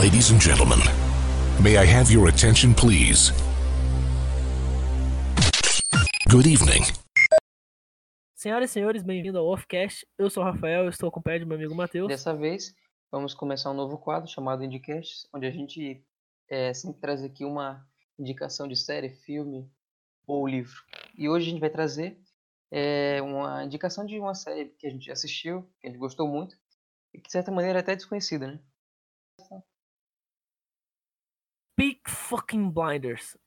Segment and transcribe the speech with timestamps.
[0.00, 0.78] Ladies and gentlemen,
[1.62, 3.32] may I have your attention, please?
[6.26, 6.84] Good evening.
[8.34, 10.06] Senhoras e senhores, bem-vindo ao Offcast.
[10.16, 12.08] Eu sou o Rafael, eu estou acompanhado do meu amigo Matheus.
[12.08, 12.74] Dessa vez,
[13.12, 16.02] vamos começar um novo quadro chamado Indicast, onde a gente
[16.48, 17.86] é, sempre traz aqui uma
[18.18, 19.70] indicação de série, filme
[20.26, 20.80] ou livro.
[21.14, 22.18] E hoje a gente vai trazer
[22.70, 26.56] é, uma indicação de uma série que a gente assistiu, que a gente gostou muito,
[27.12, 28.60] e que de certa maneira é até desconhecida, né?
[31.80, 33.38] Peak Fucking Blinders.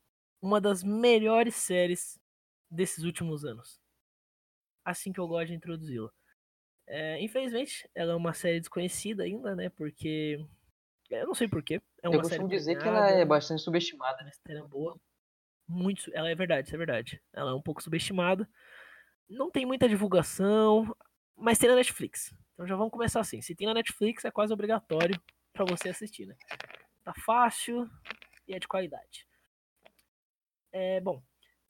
[0.41, 2.19] Uma das melhores séries
[2.67, 3.79] desses últimos anos.
[4.83, 6.09] Assim que eu gosto de introduzi-la.
[6.87, 9.69] É, infelizmente, ela é uma série desconhecida ainda, né?
[9.69, 10.43] Porque.
[11.11, 11.79] Eu não sei porquê.
[12.01, 14.31] É uma Eu série costumo dizer que ela é bastante subestimada, uma né?
[14.47, 14.99] série boa.
[15.67, 16.09] Muito.
[16.11, 17.21] Ela é verdade, isso é verdade.
[17.33, 18.49] Ela é um pouco subestimada.
[19.29, 20.91] Não tem muita divulgação,
[21.37, 22.33] mas tem na Netflix.
[22.55, 23.43] Então já vamos começar assim.
[23.43, 25.21] Se tem na Netflix, é quase obrigatório
[25.53, 26.35] pra você assistir, né?
[27.03, 27.87] Tá fácil
[28.47, 29.27] e é de qualidade.
[30.71, 31.21] É, bom,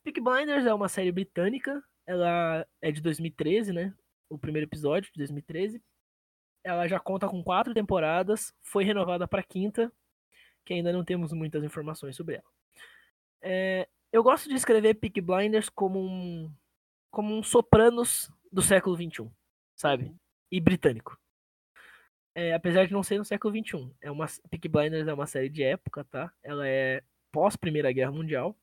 [0.03, 1.83] Peaky Blinders é uma série britânica.
[2.05, 3.93] Ela é de 2013, né?
[4.29, 5.81] O primeiro episódio de 2013.
[6.63, 8.53] Ela já conta com quatro temporadas.
[8.61, 9.91] Foi renovada para quinta,
[10.65, 12.53] que ainda não temos muitas informações sobre ela.
[13.41, 16.51] É, eu gosto de escrever Peaky Blinders como um
[17.11, 19.29] como um Sopranos do século XXI,
[19.75, 20.15] sabe?
[20.51, 21.15] E britânico.
[22.35, 23.91] É, apesar de não ser no século XXI.
[24.01, 26.33] É uma, Peaky Blinders é uma série de época, tá?
[26.41, 28.55] Ela é pós Primeira Guerra Mundial.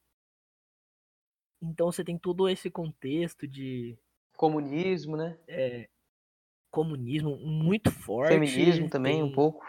[1.63, 3.97] Então você tem todo esse contexto de
[4.37, 5.39] Comunismo, né?
[5.47, 5.89] é,
[6.71, 8.33] comunismo muito forte.
[8.33, 9.65] Feminismo também, um pouco.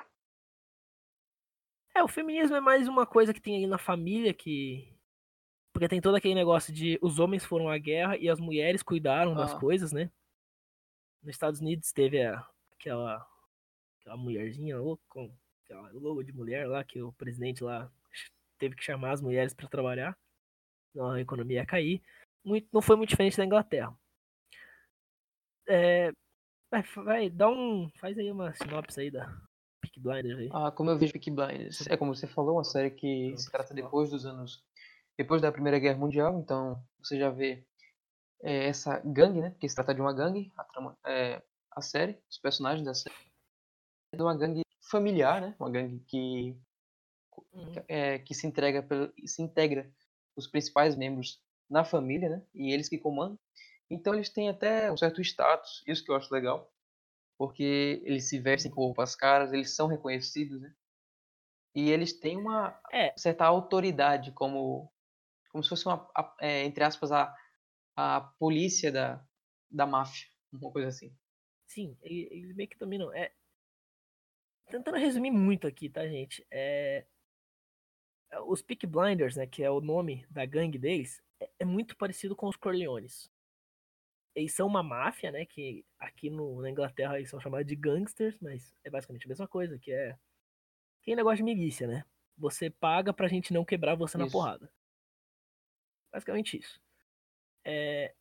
[1.94, 4.88] É, o feminismo é mais uma coisa que tem aí na família que.
[5.74, 9.34] Porque tem todo aquele negócio de os homens foram à guerra e as mulheres cuidaram
[9.36, 9.60] das Ah.
[9.60, 10.10] coisas, né?
[11.22, 13.26] Nos Estados Unidos teve a- aquela,
[14.02, 15.32] aquela mulherzinha louca, com
[15.64, 17.90] aquela logo de mulher lá, que o presidente lá
[18.58, 20.18] teve que chamar as mulheres para trabalhar,
[21.00, 22.02] a economia ia cair.
[22.44, 23.96] Muito, não foi muito diferente da Inglaterra.
[25.68, 26.12] É,
[26.70, 27.90] vai, vai, dá um.
[28.00, 29.26] Faz aí uma sinopse aí da
[29.82, 30.50] Peaky Blinders aí.
[30.52, 31.88] Ah, como eu vejo Peaky Blinders.
[31.88, 34.64] É como você falou, uma série que Então, se trata depois dos anos.
[35.18, 37.64] Depois da Primeira Guerra Mundial, então você já vê
[38.42, 39.52] é, essa gangue, né?
[39.52, 43.31] Porque se trata de uma gangue, a, trama, é, a série, os personagens da série.
[44.16, 45.56] De uma gangue familiar, né?
[45.60, 46.56] Uma gangue que,
[47.54, 47.74] Uhum.
[47.88, 49.92] é, que se, entrega pelo, se integra
[50.36, 52.46] os principais membros na família, né?
[52.54, 53.40] E eles que comandam.
[53.90, 56.72] Então eles têm até um certo status, isso que eu acho legal.
[57.38, 60.74] Porque eles se vestem com roupas caras, eles são reconhecidos, né?
[61.76, 64.92] E eles têm uma É, certa autoridade, como,
[65.52, 67.36] como se fosse uma, a- é, entre aspas, a,
[67.96, 69.26] a polícia da,
[69.72, 71.16] da máfia, uma coisa assim.
[71.66, 73.12] Sim, eles meio que dominam.
[73.14, 73.32] É...
[74.72, 76.46] Tentando resumir muito aqui, tá, gente?
[76.50, 77.06] É...
[78.32, 81.96] é, Os Peaky Blinders, né, que é o nome da gangue deles, é, é muito
[81.98, 83.30] parecido com os Corleones.
[84.34, 88.40] Eles são uma máfia, né, que aqui no, na Inglaterra eles são chamados de gangsters,
[88.40, 90.18] mas é basicamente a mesma coisa, que é
[91.02, 92.06] aquele negócio de milícia, né?
[92.38, 94.32] Você paga pra gente não quebrar você na Isso.
[94.32, 94.72] porrada.
[96.14, 96.82] Basicamente isso.
[97.66, 98.14] É,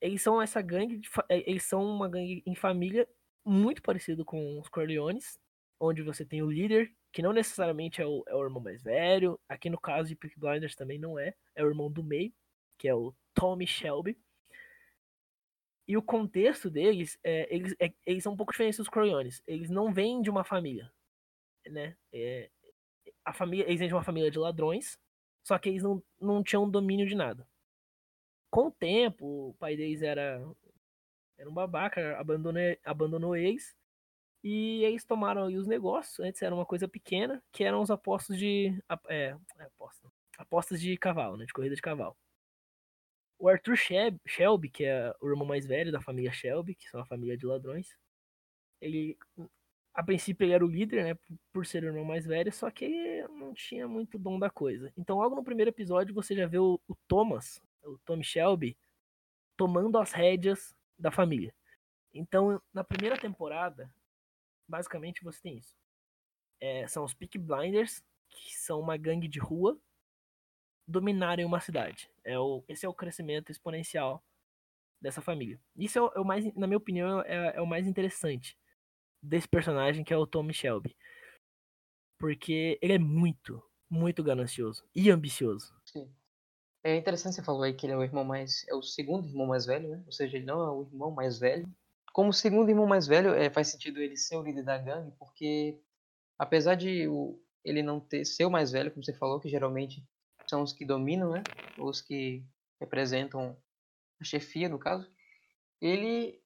[0.00, 3.08] eles são essa gangue, fa- é, eles são uma gangue em família
[3.44, 5.38] muito parecido com os Corleones,
[5.80, 9.40] onde você tem o líder, que não necessariamente é o, é o irmão mais velho,
[9.48, 12.32] aqui no caso de Peaky Blinders também não é, é o irmão do meio,
[12.78, 14.16] que é o Tommy Shelby.
[15.88, 19.42] E o contexto deles, é, eles, é- eles são um pouco diferentes dos Corleones.
[19.46, 20.92] Eles não vêm de uma família,
[21.70, 21.96] né?
[22.12, 22.50] É,
[23.24, 24.98] a família, eles vêm de uma família de ladrões,
[25.44, 27.48] só que eles não, não tinham domínio de nada.
[28.50, 30.40] Com o tempo, o pai deles era,
[31.38, 33.76] era um babaca, abandonou, abandonou eles.
[34.42, 36.18] E eles tomaram os negócios.
[36.20, 38.68] Antes era uma coisa pequena, que eram os apostos de.
[39.08, 40.08] É, é, aposta,
[40.38, 41.44] apostas de cavalo, né?
[41.44, 42.16] De corrida de cavalo.
[43.38, 47.06] O Arthur Shelby, que é o irmão mais velho da família Shelby, que são a
[47.06, 47.96] família de ladrões,
[48.80, 49.16] ele.
[49.92, 51.18] A princípio ele era o líder, né?
[51.52, 54.92] por- ser o irmão mais velho, só que ele não tinha muito dom da coisa.
[54.96, 58.76] Então, logo no primeiro episódio, você já vê o, o Thomas, o Tommy Shelby,
[59.56, 61.52] tomando as rédeas da família.
[62.14, 63.92] Então, na primeira temporada,
[64.70, 65.74] basicamente você tem isso.
[66.60, 69.78] É, são os Peaky Blinders, que são uma gangue de rua,
[70.86, 72.10] dominarem uma cidade.
[72.24, 74.22] É o, esse é o crescimento exponencial
[75.00, 75.60] dessa família.
[75.76, 78.56] Isso é o, é o mais, na minha opinião, é, é o mais interessante
[79.22, 80.96] desse personagem que é o Tommy Shelby.
[82.18, 85.74] Porque ele é muito, muito ganancioso e ambicioso.
[85.86, 86.12] Sim.
[86.82, 88.66] É interessante você falou aí que ele é o irmão mais.
[88.68, 90.02] É o segundo irmão mais velho, né?
[90.06, 91.68] Ou seja, ele não é o irmão mais velho.
[92.12, 95.80] Como segundo irmão mais velho, é, faz sentido ele ser o líder da gangue, porque
[96.38, 100.04] apesar de o, ele não ter ser o mais velho, como você falou, que geralmente
[100.48, 101.42] são os que dominam, né?
[101.78, 102.44] Os que
[102.80, 103.56] representam
[104.20, 105.08] a chefia, no caso.
[105.80, 106.42] Ele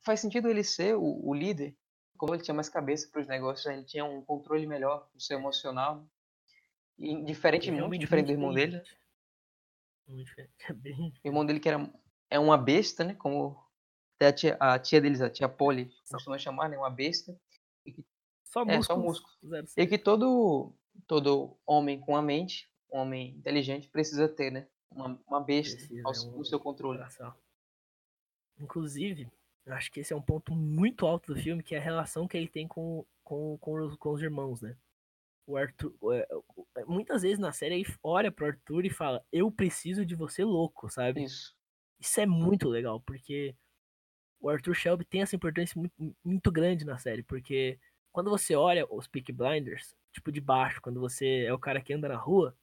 [0.00, 1.76] faz sentido ele ser o, o líder,
[2.16, 3.74] como ele tinha mais cabeça para os negócios, né?
[3.74, 6.06] ele tinha um controle melhor do seu emocional.
[6.98, 8.80] E diferente, muito diferente do irmão dele.
[10.06, 10.52] Muito diferente.
[10.68, 11.12] É bem...
[11.24, 11.92] O irmão dele que era
[12.30, 13.14] é uma besta, né?
[13.14, 13.60] Como
[14.22, 16.78] até a tia, a tia deles, a tia Polly, costuma chamar, né?
[16.78, 17.36] Uma besta.
[17.84, 18.04] Que,
[18.44, 18.62] só.
[18.64, 19.36] É, só músculos.
[19.76, 20.72] E que todo,
[21.06, 24.68] todo homem com a mente, homem inteligente, precisa ter, né?
[24.90, 27.00] Uma, uma besta precisa, ao, é um, seu controle.
[28.58, 29.30] Inclusive,
[29.64, 32.28] eu acho que esse é um ponto muito alto do filme, que é a relação
[32.28, 34.76] que ele tem com, com, com, os, com os irmãos, né?
[35.46, 35.92] O Arthur.
[36.12, 40.44] É, muitas vezes na série ele olha pro Arthur e fala: Eu preciso de você
[40.44, 41.24] louco, sabe?
[41.24, 41.56] Isso.
[41.98, 43.56] Isso é muito legal, porque
[44.42, 47.78] o Arthur Shelby tem essa importância muito, muito grande na série, porque
[48.10, 51.94] quando você olha os Peak Blinders, tipo de baixo, quando você é o cara que
[51.94, 52.54] anda na rua,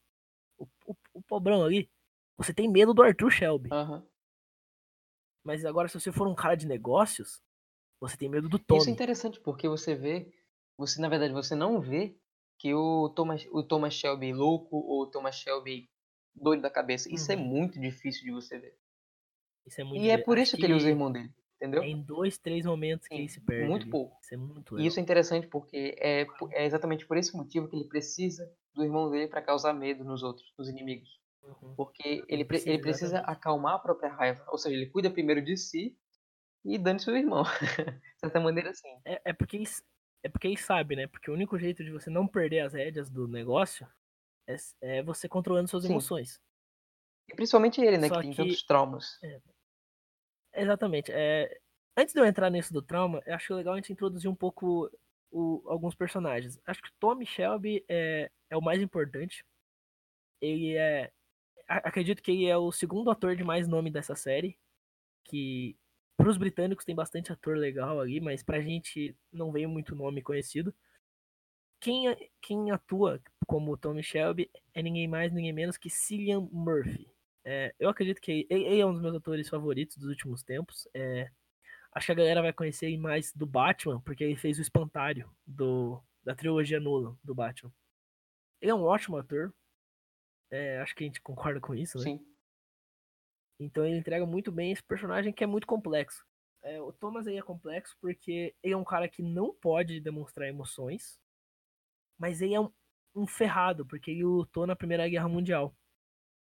[0.58, 1.90] o, o, o pobrão ali,
[2.38, 3.70] você tem medo do Arthur Shelby.
[3.72, 4.06] Uhum.
[5.44, 7.42] Mas agora, se você for um cara de negócios,
[8.00, 8.82] você tem medo do Tommy.
[8.82, 10.32] Isso é interessante, porque você vê,
[10.78, 12.16] você na verdade, você não vê
[12.58, 15.90] que o Thomas, o Thomas Shelby louco ou o Thomas Shelby
[16.36, 17.12] doido da cabeça.
[17.12, 17.42] Isso é uhum.
[17.42, 18.78] é muito difícil de você ver.
[19.66, 21.84] Isso é muito E é por isso que, que ele usa o irmão dele, entendeu?
[21.84, 23.68] É em dois, três momentos que Sim, ele se perde.
[23.68, 23.92] Muito ali.
[23.92, 24.18] pouco.
[24.24, 24.86] Isso é muito legal.
[24.86, 28.84] E isso é interessante porque é, é exatamente por esse motivo que ele precisa do
[28.84, 31.20] irmão dele para causar medo nos outros, nos inimigos.
[31.44, 31.76] Uhum.
[31.76, 34.44] Porque ele, precisa, ele precisa acalmar a própria raiva.
[34.50, 35.98] Ou seja, ele cuida primeiro de si
[36.64, 37.44] e dando seu irmão.
[38.14, 38.90] de certa maneira, assim.
[39.06, 39.62] É, é, porque
[40.24, 41.08] é porque ele sabe, né?
[41.08, 43.88] Porque o único jeito de você não perder as rédeas do negócio
[44.48, 45.92] é, é você controlando suas Sim.
[45.92, 46.42] emoções.
[47.30, 48.08] E principalmente ele, né?
[48.08, 49.18] Só que tem que, tantos traumas.
[49.24, 49.42] É,
[50.62, 51.12] exatamente.
[51.12, 51.60] É,
[51.98, 54.90] antes de eu entrar nisso do trauma, eu acho legal a gente introduzir um pouco
[55.32, 56.60] o, alguns personagens.
[56.66, 59.44] Acho que Tommy Shelby é, é o mais importante.
[60.42, 61.12] Ele é.
[61.68, 64.58] Acredito que ele é o segundo ator de mais nome dessa série.
[65.24, 65.78] Que
[66.18, 70.22] para os britânicos tem bastante ator legal ali, mas pra gente não veio muito nome
[70.22, 70.74] conhecido.
[71.80, 77.10] Quem, quem atua como Tommy Shelby é ninguém mais, ninguém menos que Cillian Murphy.
[77.46, 80.88] É, eu acredito que ele, é um dos meus atores favoritos dos últimos tempos.
[80.94, 81.30] É,
[81.94, 86.02] acho que a galera vai conhecer mais do Batman, porque ele fez o espantário do,
[86.24, 87.74] da trilogia Nolan do Batman.
[88.62, 89.54] Ele é um ótimo ator.
[90.52, 92.04] É, acho que a gente concorda com isso, né?
[92.04, 92.26] Sim.
[93.60, 96.26] Então ele entrega muito bem esse personagem que é muito complexo.
[96.62, 100.48] É, o Thomas aí é complexo porque ele é um cara que não pode demonstrar
[100.48, 101.20] emoções,
[102.18, 102.72] mas ele é um,
[103.16, 105.76] um ferrado, porque ele lutou na Primeira Guerra Mundial.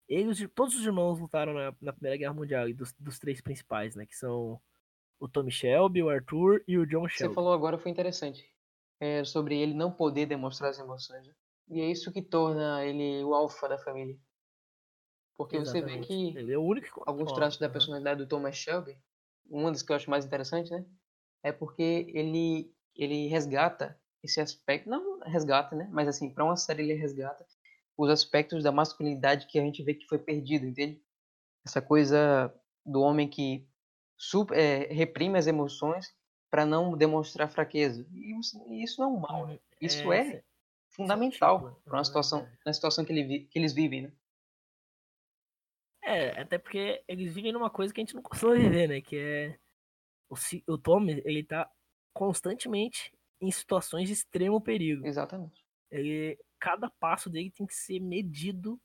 [0.09, 3.95] Eles, todos os irmãos lutaram na, na Primeira Guerra Mundial, e dos, dos, três principais,
[3.95, 4.07] né?
[4.07, 4.59] Que são
[5.21, 7.31] o Tommy Shelby, o Arthur e o John Shelby.
[7.31, 8.49] Você falou agora foi interessante.
[9.01, 11.27] É, sobre ele não poder demonstrar as emoções.
[11.27, 11.35] Né?
[11.69, 14.19] E é isso que torna ele o alfa da família.
[15.37, 15.91] Porque Exatamente.
[15.91, 18.99] você vê que ele é o único alguns traços da personalidade do Thomas Shelby,
[19.49, 20.85] uma das que eu acho mais interessante, né?
[21.43, 25.89] É porque ele, ele resgata esse aspecto, não resgata, né?
[25.93, 27.47] Mas assim, para uma série ele resgata
[27.99, 31.03] os aspectos da masculinidade que a gente vê que foi perdido, entende?
[31.67, 32.55] Essa coisa
[32.87, 33.67] do homem que
[34.17, 36.15] super, é, reprime as emoções
[36.49, 38.07] para não demonstrar fraqueza.
[38.15, 39.47] E isso, não é um mal.
[39.49, 39.59] Né?
[39.81, 40.45] Isso é, é
[40.91, 44.13] fundamental para uma situação, na situação que, ele, que eles vivem, né?
[46.05, 49.01] É, até porque eles vivem numa coisa que a gente não costuma viver, né?
[49.01, 49.59] Que é
[50.31, 50.37] o,
[50.73, 51.71] o Tommy, ele tá
[52.15, 55.07] constantemente em situações de extremo perigo.
[55.07, 55.63] Exatamente.
[55.91, 58.81] Ele, cada passo dele tem que ser medido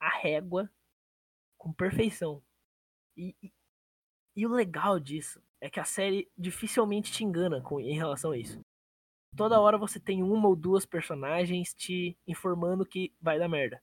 [0.00, 0.70] a régua
[1.56, 2.42] com perfeição.
[3.16, 3.52] E, e,
[4.36, 8.38] e, o legal disso é que a série dificilmente te engana com, em relação a
[8.38, 8.60] isso.
[9.36, 13.82] Toda hora você tem uma ou duas personagens te informando que vai dar merda.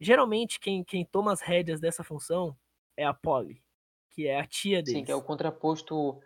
[0.00, 2.56] Geralmente, quem, quem toma as rédeas dessa função
[2.96, 3.62] é a Polly,
[4.10, 4.98] que é a tia dele.
[4.98, 6.20] Sim, que é o contraposto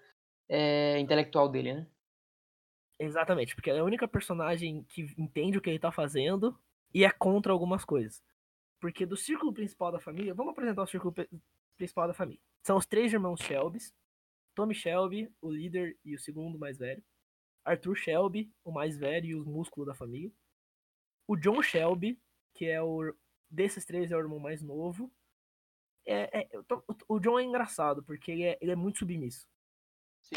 [0.49, 1.87] é, intelectual dele, né?
[2.99, 6.59] Exatamente, porque ela é a única personagem que entende o que ele tá fazendo
[6.93, 8.23] e é contra algumas coisas.
[8.81, 11.15] Porque do círculo principal da família, vamos apresentar o círculo
[11.77, 12.41] principal da família.
[12.63, 13.95] São os três irmãos Shelbys,
[14.55, 17.03] Tommy Shelby, o líder e o segundo mais velho,
[17.65, 20.33] Arthur Shelby, o mais velho e o músculo da família,
[21.27, 22.19] o John Shelby,
[22.55, 23.15] que é o
[23.51, 25.13] desses três é o irmão mais novo.
[26.07, 26.49] É, é,
[27.07, 29.47] o John é engraçado, porque ele é, ele é muito submisso.
[30.23, 30.37] Sim.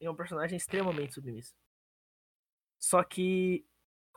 [0.00, 1.54] Ele é um personagem extremamente submisso.
[2.78, 3.64] Só que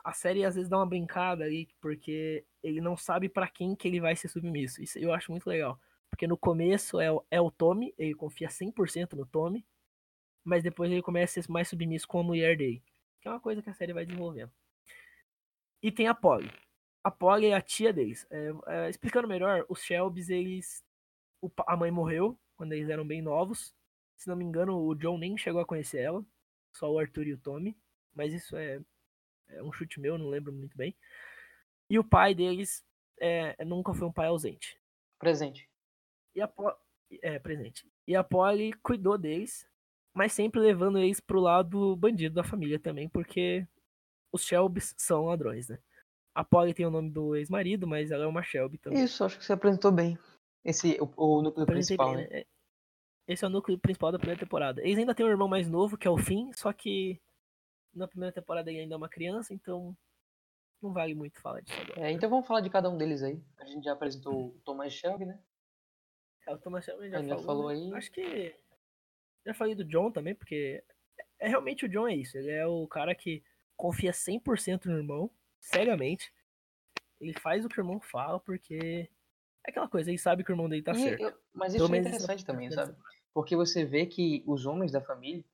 [0.04, 3.88] a série às vezes dá uma brincada aí, porque ele não sabe para quem que
[3.88, 4.82] ele vai ser submisso.
[4.82, 5.80] Isso eu acho muito legal.
[6.10, 9.66] Porque no começo é o, é o Tommy, ele confia 100% no Tommy,
[10.44, 12.82] mas depois ele começa a ser mais submisso com a mulher dele.
[13.20, 14.52] Que é uma coisa que a série vai desenvolvendo.
[15.82, 16.50] E tem a Polly.
[17.02, 18.26] A Polly é a tia deles.
[18.30, 20.84] É, é, explicando melhor, os Shelbys, eles.
[21.40, 23.74] o a mãe morreu quando eles eram bem novos.
[24.16, 26.24] Se não me engano, o John nem chegou a conhecer ela.
[26.72, 27.76] Só o Arthur e o Tommy.
[28.14, 28.80] Mas isso é,
[29.48, 30.94] é um chute meu, não lembro muito bem.
[31.88, 32.84] E o pai deles
[33.20, 34.78] é, nunca foi um pai ausente.
[35.18, 35.68] Presente.
[36.34, 36.76] E a Po-
[37.22, 37.86] é, presente.
[38.06, 39.68] E a Polly cuidou deles,
[40.14, 43.66] mas sempre levando eles pro lado bandido da família também, porque
[44.32, 45.78] os Shelbys são ladrões, né?
[46.34, 49.04] A Polly tem o nome do ex-marido, mas ela é uma Shelby também.
[49.04, 50.18] Isso, acho que você apresentou bem.
[50.64, 52.38] Esse, o, o núcleo Apresentei principal, bem, né?
[52.38, 52.44] né?
[53.28, 54.80] Esse é o núcleo principal da primeira temporada.
[54.82, 57.20] Eles ainda têm um irmão mais novo, que é o Finn, só que
[57.94, 59.96] na primeira temporada ele ainda é uma criança, então
[60.80, 62.00] não vale muito falar disso agora.
[62.00, 63.40] É, então vamos falar de cada um deles aí.
[63.58, 65.38] A gente já apresentou o Thomas Shelby, né?
[66.46, 67.74] É, o Thomas Shelby já Ele já falou, falou né?
[67.74, 67.94] aí.
[67.94, 68.56] Acho que
[69.46, 70.82] já falei do John também, porque
[71.38, 72.36] é realmente o John é isso.
[72.36, 73.42] Ele é o cara que
[73.76, 75.30] confia 100% no irmão,
[75.60, 76.32] cegamente.
[77.20, 79.08] Ele faz o que o irmão fala porque
[79.64, 81.20] é aquela coisa, ele sabe que o irmão dele tá E certo.
[81.22, 82.96] eu- mas Pelo isso é menos interessante também, sabe?
[83.32, 85.44] Porque você vê que os homens da família,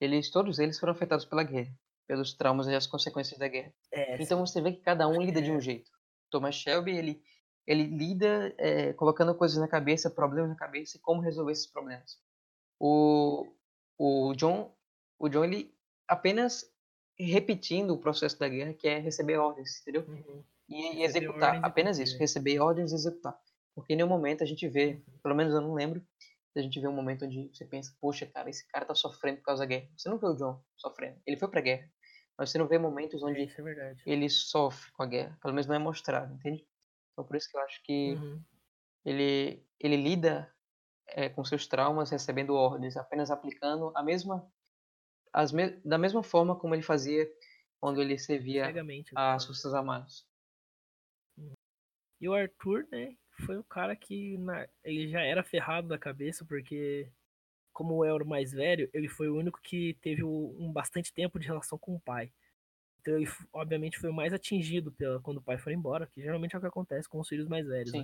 [0.00, 1.72] eles todos eles foram afetados pela guerra,
[2.06, 3.72] pelos traumas e as consequências da guerra.
[3.92, 5.52] É, Então você vê que cada um lida de é.
[5.52, 5.90] um jeito.
[6.30, 7.22] Thomas Shelby, ele,
[7.66, 12.18] ele lida é, colocando coisas na cabeça, problemas na cabeça e como resolver esses problemas.
[12.78, 13.46] O,
[13.98, 14.74] o John,
[15.18, 15.74] o John, ele
[16.08, 16.64] apenas
[17.18, 20.04] repetindo o processo da guerra, que é receber ordens, entendeu?
[20.08, 20.42] Uhum.
[20.68, 23.38] E, e executar, apenas isso, receber ordens e executar.
[23.74, 26.02] Porque em nenhum momento a gente vê, pelo menos eu não lembro,
[26.58, 29.44] a gente vê um momento onde você pensa, poxa, cara, esse cara tá sofrendo por
[29.44, 29.88] causa da guerra.
[29.96, 31.90] Você não vê o John sofrendo, ele foi pra guerra.
[32.38, 33.42] Mas você não vê momentos É, onde
[33.80, 35.38] é ele sofre com a guerra.
[35.42, 36.66] Pelo menos não é mostrado, entende?
[37.12, 38.44] Então por isso que eu acho que Uhum.
[39.04, 40.54] ele, ele lida
[41.08, 44.50] eh, com seus traumas recebendo ordens, apenas aplicando a mesma,
[45.32, 47.28] as me, da mesma forma como ele fazia
[47.80, 48.72] quando ele servia
[49.16, 50.26] as Forças Armadas.
[52.20, 56.44] E o Arthur, né, foi o cara que na- ele já era ferrado da cabeça,
[56.44, 57.10] porque
[57.72, 61.46] como era o mais velho, ele foi o único que teve um bastante tempo de
[61.46, 62.32] relação com o pai.
[63.00, 66.54] Então ele, obviamente, foi o mais atingido pela, quando o pai foi embora, que geralmente
[66.54, 67.92] é o que acontece com os filhos mais velhos.
[67.92, 68.00] né?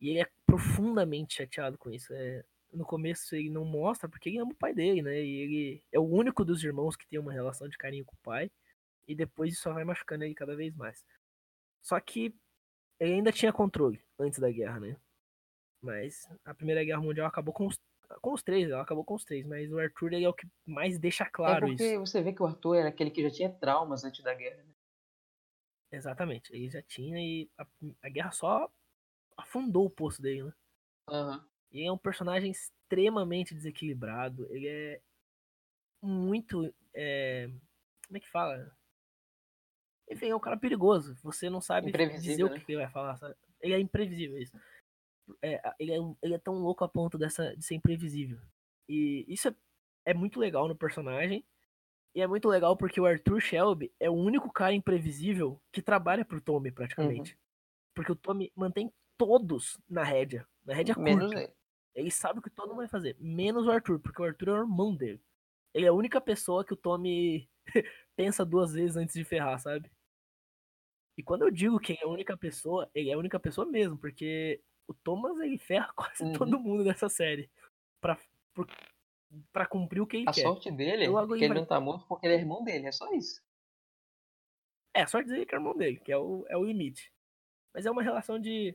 [0.00, 2.12] E ele é profundamente chateado com isso.
[2.14, 5.20] É, no começo ele não mostra porque ele ama o pai dele, né?
[5.22, 8.18] E ele é o único dos irmãos que tem uma relação de carinho com o
[8.22, 8.50] pai.
[9.06, 11.04] E depois isso só vai machucando ele cada vez mais.
[11.82, 12.34] Só que
[13.00, 14.96] ele ainda tinha controle antes da guerra, né?
[15.82, 17.80] Mas a Primeira Guerra Mundial acabou com os,
[18.20, 19.46] com os três, ela acabou com os três.
[19.46, 22.00] Mas o Arthur ele é o que mais deixa claro é porque isso.
[22.00, 24.62] você vê que o Arthur era aquele que já tinha traumas antes da guerra.
[24.62, 24.70] né?
[25.92, 27.66] Exatamente, ele já tinha e a,
[28.02, 28.70] a guerra só
[29.36, 30.52] afundou o poço dele, né?
[31.08, 31.44] Aham.
[31.72, 34.46] E ele é um personagem extremamente desequilibrado.
[34.52, 35.00] Ele é
[36.02, 36.72] muito.
[36.94, 37.48] é,
[38.06, 38.76] Como é que fala?
[40.10, 41.16] Enfim, é um cara perigoso.
[41.22, 42.60] Você não sabe dizer Imprevisível, o né?
[42.60, 43.16] que ele vai falar.
[43.16, 43.34] sabe?
[43.60, 44.58] Ele é imprevisível, isso.
[45.40, 48.38] É, ele, é, ele é tão louco a ponto dessa, de ser imprevisível.
[48.88, 49.54] E isso é,
[50.06, 51.44] é muito legal no personagem.
[52.12, 56.24] E é muito legal porque o Arthur Shelby é o único cara imprevisível que trabalha
[56.24, 57.38] pro Tommy, praticamente.
[57.94, 60.44] Porque o Tommy mantém todos na rédea.
[60.64, 61.42] Na rédea Menos curta.
[61.44, 61.52] ele.
[61.94, 64.52] Ele sabe o que todo mundo vai fazer, menos o Arthur, porque o Arthur é
[64.52, 65.20] o irmão dele.
[65.74, 67.48] Ele é a única pessoa que o Tommy
[68.16, 69.90] pensa duas vezes antes de ferrar, sabe?
[71.20, 73.66] E quando eu digo que ele é a única pessoa, ele é a única pessoa
[73.66, 74.58] mesmo, porque
[74.88, 76.32] o Thomas ele ferra quase Uhum.
[76.32, 77.50] todo mundo nessa série
[78.00, 78.18] pra,
[78.54, 78.66] por-
[79.52, 80.40] pra cumprir o que ele A quer.
[80.40, 82.92] sorte dele é que ele vai- não tá morto porque ele é irmão dele, é
[82.92, 83.42] só isso.
[84.94, 87.12] É, só dizer que é irmão dele, que é o, é o limite.
[87.74, 88.74] Mas é uma relação de.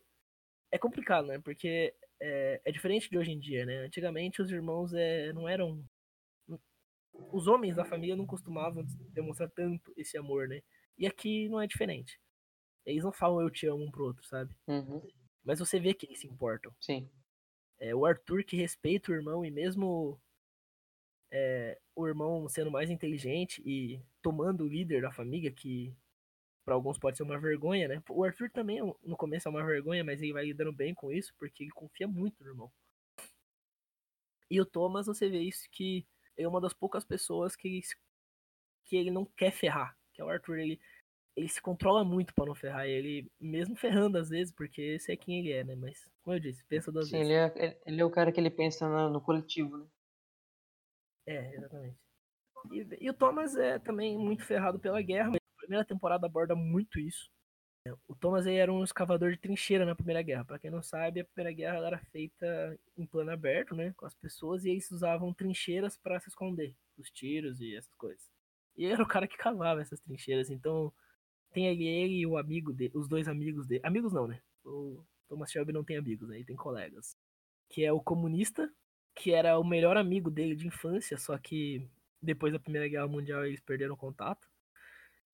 [0.71, 1.39] É complicado, né?
[1.39, 3.77] Porque é, é diferente de hoje em dia, né?
[3.79, 5.83] Antigamente os irmãos é, não eram.
[7.11, 10.61] Os homens da família não costumavam demonstrar tanto esse amor, né?
[10.95, 12.17] E aqui não é diferente.
[12.85, 14.55] Eles não falam eu te amo um pro outro, sabe?
[14.67, 15.01] Uhum.
[15.43, 16.73] Mas você vê que eles se importam.
[16.79, 17.09] Sim.
[17.79, 20.19] É, o Arthur que respeita o irmão e mesmo
[21.31, 25.95] é, o irmão sendo mais inteligente e tomando o líder da família, que
[26.63, 28.01] para alguns pode ser uma vergonha, né?
[28.09, 31.33] O Arthur também no começo é uma vergonha, mas ele vai lidando bem com isso
[31.37, 32.71] porque ele confia muito no irmão.
[34.49, 37.81] E o Thomas, você vê isso que é uma das poucas pessoas que ele,
[38.83, 39.97] que ele não quer ferrar.
[40.13, 40.79] Que é o Arthur, ele,
[41.35, 45.17] ele se controla muito para não ferrar ele, mesmo ferrando às vezes, porque esse é
[45.17, 45.75] quem ele é, né?
[45.75, 47.29] Mas, como eu disse, pensa duas Sim, vezes.
[47.31, 49.85] ele é, ele- é o cara que ele pensa na- no coletivo, né?
[51.27, 51.97] É, exatamente.
[52.71, 56.55] E, e o Thomas é também muito ferrado pela guerra, mas a primeira temporada aborda
[56.55, 57.29] muito isso.
[58.07, 60.43] O Thomas era um escavador de trincheira na Primeira Guerra.
[60.43, 64.15] Pra quem não sabe, a Primeira Guerra era feita em plano aberto, né, com as
[64.15, 68.27] pessoas, e eles usavam trincheiras pra se esconder dos tiros e essas coisas.
[68.75, 70.91] E ele era o cara que cavava essas trincheiras, então
[71.55, 73.81] tem ele, ele e o amigo dele, os dois amigos dele.
[73.83, 74.41] Amigos não, né?
[74.65, 76.35] O Thomas Shelby não tem amigos, né?
[76.35, 77.17] Ele tem colegas.
[77.69, 78.71] Que é o comunista,
[79.15, 81.89] que era o melhor amigo dele de infância, só que
[82.21, 84.47] depois da Primeira Guerra Mundial eles perderam contato.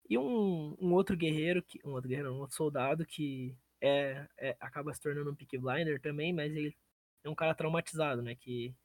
[0.07, 4.55] E um, um outro guerreiro, que, um outro guerreiro, um outro soldado que é, é,
[4.59, 6.77] acaba se tornando um Peaky Blinder também, mas ele
[7.23, 8.35] é um cara traumatizado, né?
[8.35, 8.75] Que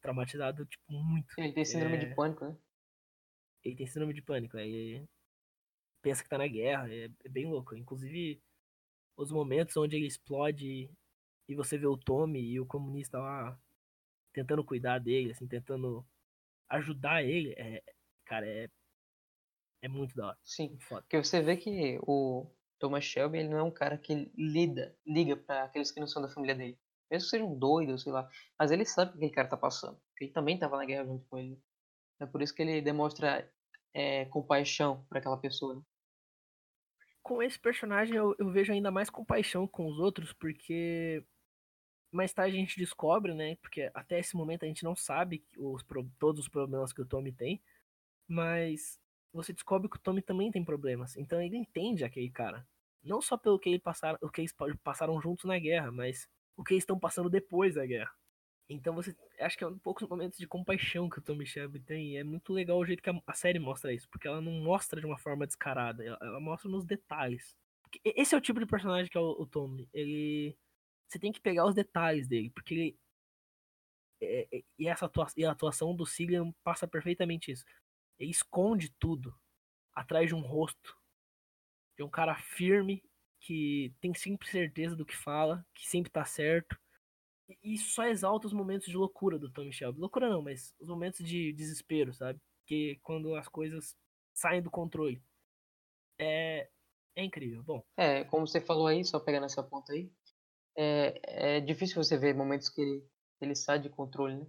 [0.00, 1.32] traumatizado, tipo, muito.
[1.38, 1.98] Ele tem síndrome É.
[1.98, 2.56] de pânico, né?
[3.64, 5.06] Ele tem síndrome de pânico, aí
[6.02, 7.76] pensa que tá na guerra, é, é bem louco.
[7.76, 8.42] Inclusive,
[9.16, 10.90] os momentos onde ele explode
[11.48, 13.58] e você vê o Tommy e o comunista lá
[14.32, 16.04] tentando cuidar dele, assim, tentando
[16.68, 17.82] ajudar ele, é,
[18.24, 18.68] cara, é,
[19.82, 20.38] é muito da hora.
[20.42, 20.78] Sim.
[20.80, 21.02] Foda.
[21.02, 22.46] Porque você vê que o
[22.78, 26.22] Thomas Shelby, ele não é um cara que lida, liga pra aqueles que não são
[26.22, 26.78] da família dele.
[27.10, 28.28] Mesmo que sejam doidos, sei lá.
[28.58, 30.00] Mas ele sabe o que aquele cara tá passando.
[30.10, 31.60] Porque ele também tava na guerra junto com ele.
[32.20, 33.50] É por isso que ele demonstra
[33.92, 35.76] é, compaixão pra aquela pessoa.
[35.76, 35.82] né?
[37.22, 41.24] Com esse personagem eu, eu vejo ainda mais compaixão com os outros, porque
[42.12, 43.56] mais tarde a gente descobre, né?
[43.56, 45.84] Porque até esse momento a gente não sabe os,
[46.18, 47.62] todos os problemas que o Tommy tem,
[48.28, 49.00] mas
[49.32, 51.16] você descobre que o Tommy também tem problemas.
[51.16, 52.66] Então ele entende aquele cara.
[53.02, 56.28] Não só pelo que, ele passaram, o que eles pa- passaram juntos na guerra, mas
[56.56, 58.12] o que eles estão passando depois da guerra.
[58.74, 62.12] Então você acho que é um poucos momentos de compaixão que o Tommy Shelby tem.
[62.14, 64.52] E é muito legal o jeito que a, a série mostra isso, porque ela não
[64.52, 67.56] mostra de uma forma descarada, ela, ela mostra nos detalhes.
[67.82, 69.88] Porque esse é o tipo de personagem que é o, o Tommy.
[69.92, 70.56] Ele
[71.08, 72.98] você tem que pegar os detalhes dele, porque ele
[74.20, 77.64] é- é- e essa atua, e a atuação do Cillian passa perfeitamente isso.
[78.18, 79.34] Ele esconde tudo
[79.94, 80.98] atrás de um rosto,
[81.96, 83.02] de um cara firme
[83.40, 86.78] que tem sempre certeza do que fala, que sempre tá certo.
[87.62, 90.00] E isso só exalta os momentos de loucura do Tommy Shelby.
[90.00, 92.40] Loucura não, mas os momentos de desespero, sabe?
[92.66, 93.96] Que quando as coisas
[94.34, 95.22] saem do controle.
[96.18, 96.68] É,
[97.16, 97.62] é incrível.
[97.62, 100.10] Bom, É, como você falou aí, só pegando essa ponta aí,
[100.76, 103.08] é, é difícil você ver momentos que ele,
[103.40, 104.46] ele sai de controle, né?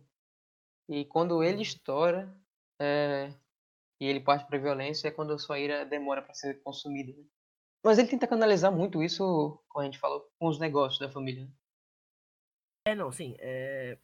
[0.90, 1.62] E quando ele Uhum.
[1.62, 2.38] estoura
[2.82, 3.34] é,
[4.02, 7.26] e ele parte pra violência, é quando a sua ira demora pra ser consumida, né?
[7.84, 11.46] Mas ele tenta canalizar muito isso, como a gente falou, com os negócios da família,
[11.46, 11.52] né?
[12.86, 13.36] É, não, sim.
[13.40, 13.98] É...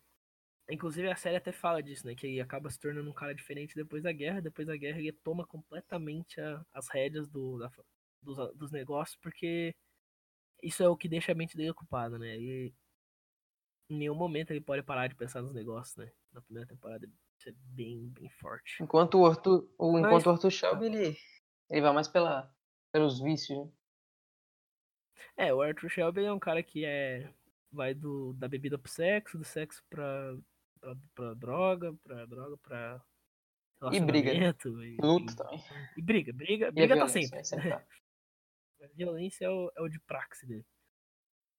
[0.70, 2.14] Inclusive a série até fala disso, né?
[2.16, 4.40] Que ele acaba se tornando um cara diferente depois da guerra.
[4.42, 7.72] Depois da guerra ele toma completamente a- as rédeas do, da
[8.22, 9.74] dos, dos negócios, porque
[10.62, 12.38] isso é o que deixa a mente dele ocupada, né?
[12.38, 12.74] E
[13.90, 16.12] em nenhum momento ele pode parar de pensar nos negócios, né?
[16.32, 17.08] Na primeira temporada
[17.40, 18.84] isso é bem, bem forte.
[18.84, 21.18] Enquanto o Arthur, o, Mas- enquanto o Arthur Shelby, ele,
[21.70, 22.54] ele vai mais pela,
[22.92, 23.72] pelos vícios, né?
[25.38, 27.34] É, o Arthur Shelby é um cara que é.
[27.72, 30.36] Vai do, da bebida pro sexo, do sexo pra,
[30.80, 33.02] pra, pra droga, pra droga pra.
[33.94, 35.64] E briga, E, Luta também.
[35.96, 37.40] E briga, briga, briga tá sempre.
[37.40, 37.86] é, sempre tá.
[38.82, 40.66] A violência é o, é o de praxe dele.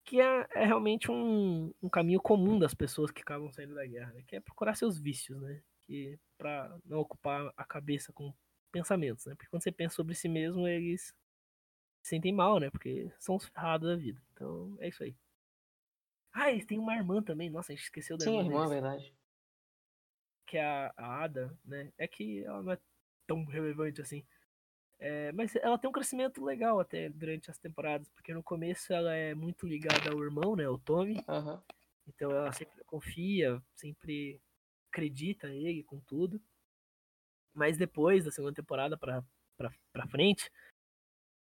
[0.05, 4.12] Que é, é realmente um, um caminho comum das pessoas que acabam saindo da guerra,
[4.12, 4.23] né?
[4.27, 5.62] Que é procurar seus vícios, né?
[5.83, 8.35] Que, pra não ocupar a cabeça com
[8.73, 9.35] pensamentos, né?
[9.35, 11.14] Porque quando você pensa sobre si mesmo, eles
[12.03, 12.70] se sentem mal, né?
[12.70, 14.23] Porque são os ferrados da vida.
[14.33, 15.14] Então, é isso aí.
[16.33, 17.51] Ah, eles têm uma irmã também.
[17.51, 19.14] Nossa, a gente esqueceu da Sim, irmã irmão, é deles, verdade.
[20.47, 21.93] que é a, a Ada, né?
[21.97, 22.79] É que ela não é
[23.27, 24.25] tão relevante assim.
[24.99, 29.14] É, mas ela tem um crescimento legal até durante as temporadas, porque no começo ela
[29.14, 30.69] é muito ligada ao irmão, né?
[30.69, 31.25] O Tommy.
[31.29, 31.62] Aham.
[32.07, 34.40] Então ela sempre confia, sempre
[34.90, 36.40] acredita nele com tudo.
[37.55, 39.25] Mas depois da segunda temporada pra,
[39.57, 40.51] pra, pra frente,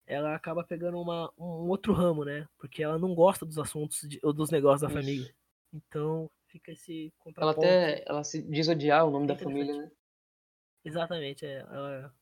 [0.07, 2.47] ela acaba pegando uma, um outro ramo, né?
[2.57, 4.97] Porque ela não gosta dos assuntos de- ou dos negócios da Isso.
[4.97, 5.35] família.
[5.73, 7.59] Então fica esse Ela contraponto.
[7.59, 9.91] até ela se diz odiar o nome É da família, né?
[10.83, 11.59] Exatamente, é.
[11.59, 12.13] Ela,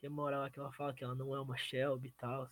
[0.00, 2.48] tem uma hora lá que ela fala que ela não é uma Shelby e tal.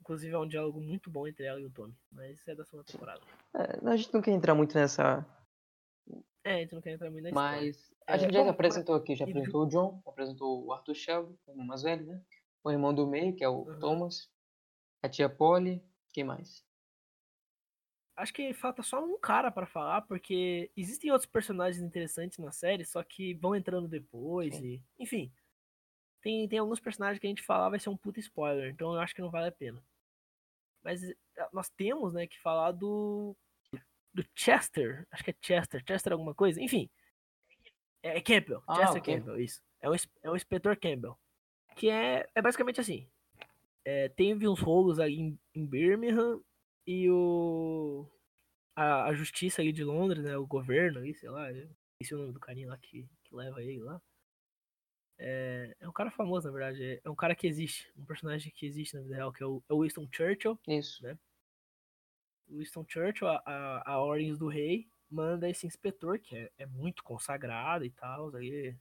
[0.00, 1.94] Inclusive é um diálogo muito bom entre ela e o Tommy.
[2.10, 3.20] Mas isso é da segunda temporada.
[3.54, 5.24] É, a gente não quer entrar muito nessa,
[6.44, 7.60] É, a gente não quer entrar muito história.
[7.60, 10.72] mas a É, gente já bom, apresentou aqui, já e- apresentou o John, apresentou o
[10.72, 12.22] Arthur Shelby, o mais velho, né?
[12.68, 13.78] O irmão do meio, que é o Aham.
[13.78, 14.30] Thomas,
[15.02, 16.62] a tia Polly, quem mais?
[18.14, 22.84] Acho que falta só um cara pra falar, porque existem outros personagens interessantes na série,
[22.84, 24.66] só que vão entrando depois Sim.
[24.66, 24.82] e.
[24.98, 25.32] Enfim.
[26.20, 29.00] Tem, tem alguns personagens que a gente falar vai ser um puta spoiler, então eu
[29.00, 29.82] acho que não vale a pena.
[30.84, 31.16] Mas eh,
[31.50, 33.34] nós temos, né, que falar do.
[34.12, 35.06] Do Chester.
[35.10, 35.82] Acho que é Chester.
[35.88, 36.60] Chester alguma coisa?
[36.60, 36.90] Enfim.
[38.02, 38.62] É Campbell.
[38.66, 39.40] Ah, Chester o Campbell.
[39.40, 39.62] Isso.
[39.80, 41.18] É o, é o inspetor Campbell.
[41.78, 43.08] Que é, é basicamente assim.
[43.84, 46.42] É, teve uns rolos aí em, em Birmingham
[46.86, 48.06] e o.
[48.76, 50.36] A, a justiça aí de Londres, né?
[50.36, 51.50] O governo aí, sei lá.
[51.52, 54.02] Eu esqueci o nome do carinha lá que, que leva ele lá.
[55.20, 57.00] É, é um cara famoso, na verdade.
[57.02, 57.90] É um cara que existe.
[57.96, 60.58] Um personagem que existe na vida real, que é o, é o Winston Churchill.
[60.66, 61.02] Isso.
[61.02, 61.16] Né?
[62.48, 66.66] O Winston Churchill, a, a, a ordens do rei, manda esse inspetor, que é, é
[66.66, 68.36] muito consagrado e tal.
[68.36, 68.76] Ele,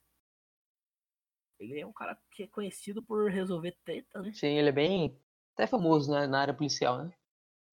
[1.60, 4.32] ele é um cara que é conhecido por resolver treta, né?
[4.34, 5.20] Sim, ele é bem.
[5.54, 7.14] Até famoso na, na área policial, né?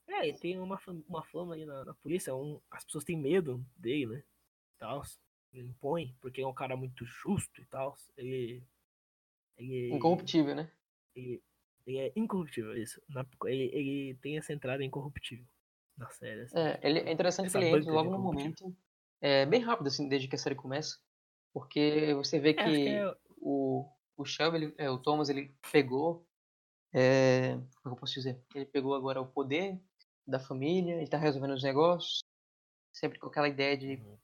[0.08, 2.34] É, ele tem uma, uma fama aí na, na polícia.
[2.34, 4.22] um- as pessoas têm medo dele, né?
[4.78, 5.02] Tal.
[5.52, 7.96] Ele impõe, porque é um cara muito justo e tal.
[8.16, 8.62] Ele.
[9.56, 10.70] Ele, Incorruptível, né?
[11.14, 11.42] ele,
[11.86, 13.00] ele é incorruptível, isso.
[13.08, 15.46] Na- ele, ele tem essa entrada incorruptível
[15.96, 16.42] na série.
[16.42, 16.58] assim.
[16.58, 18.76] É, ele, é interessante Essa que ele entra logo no momento.
[19.20, 20.98] É bem rápido, assim, desde que a série começa.
[21.52, 26.26] Porque você vê É, que é- o, o Shelby, ele- é, o Thomas, ele pegou.
[26.92, 28.42] É, como eu posso dizer?
[28.54, 29.80] Ele pegou agora o poder
[30.26, 32.20] da família, ele tá resolvendo os negócios.
[32.92, 33.96] Sempre com aquela ideia de.
[33.96, 34.18] Uhum.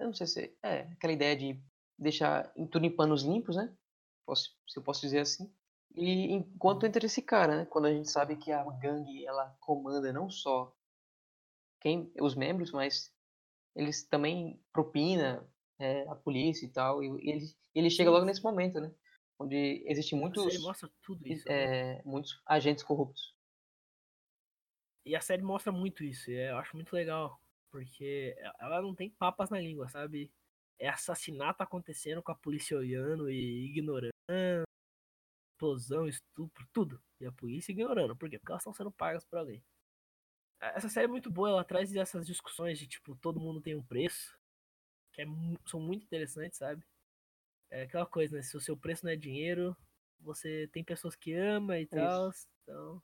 [0.00, 0.58] Eu não sei se.
[0.62, 1.62] É, aquela ideia de
[1.98, 3.74] deixar em- tudo em panos limpos, né?
[4.26, 5.52] Posso, se eu posso dizer assim.
[5.94, 7.64] E enquanto entra esse cara, né?
[7.66, 10.74] Quando a gente sabe que a gangue ela comanda não só
[11.80, 13.12] quem os membros, mas
[13.74, 15.46] eles também propina
[15.82, 17.02] é, a polícia e tal.
[17.02, 18.94] E ele, ele chega logo nesse momento, né?
[19.38, 21.48] Onde existem A muitos, série mostra tudo isso.
[21.48, 21.98] né?
[21.98, 23.34] é, muitos agentes corruptos.
[25.04, 26.30] E a série mostra muito isso.
[26.30, 27.40] E eu acho muito legal.
[27.70, 30.30] Porque ela não tem papas na língua, sabe?
[30.78, 34.12] É assassinato acontecendo com a polícia olhando e ignorando.
[35.54, 37.02] Explosão, estupro, tudo.
[37.20, 38.14] E a polícia ignorando.
[38.14, 38.38] Por quê?
[38.38, 39.62] Porque elas estão sendo pagas por alguém.
[40.60, 43.82] Essa série é muito boa, ela traz essas discussões de tipo, todo mundo tem um
[43.82, 44.38] preço.
[45.12, 45.26] Que é
[45.66, 46.82] são muito interessantes, sabe?
[47.70, 48.42] É aquela coisa, né?
[48.42, 49.76] Se o seu preço não é dinheiro,
[50.20, 52.30] você tem pessoas que ama e tal.
[52.62, 53.02] Então.